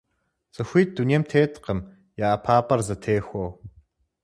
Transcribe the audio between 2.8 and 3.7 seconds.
зэтехуэу.